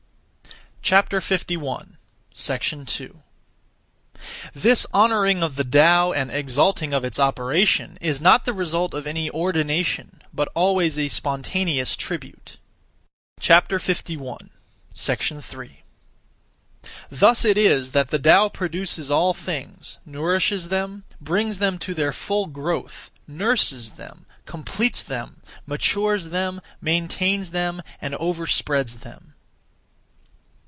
2. 0.83 0.97
This 4.51 4.85
honouring 4.93 5.41
of 5.43 5.55
the 5.55 5.63
Tao 5.63 6.11
and 6.11 6.29
exalting 6.31 6.91
of 6.91 7.05
its 7.05 7.17
operation 7.19 7.97
is 8.01 8.19
not 8.19 8.43
the 8.45 8.51
result 8.53 8.93
of 8.95 9.05
any 9.07 9.29
ordination, 9.31 10.21
but 10.33 10.49
always 10.55 10.97
a 10.99 11.07
spontaneous 11.07 11.95
tribute. 11.95 12.57
3. 13.39 13.55
Thus 17.09 17.45
it 17.45 17.57
is 17.57 17.91
that 17.91 18.09
the 18.09 18.19
Tao 18.19 18.49
produces 18.49 19.09
(all 19.11 19.33
things), 19.35 19.99
nourishes 20.05 20.67
them, 20.69 21.03
brings 21.21 21.59
them 21.59 21.77
to 21.77 21.93
their 21.93 22.11
full 22.11 22.47
growth, 22.47 23.09
nurses 23.27 23.91
them, 23.93 24.25
completes 24.47 25.01
them, 25.03 25.41
matures 25.67 26.27
them, 26.29 26.59
maintains 26.81 27.51
them, 27.51 27.81
and 28.01 28.13
overspreads 28.15 28.99
them. 29.01 29.29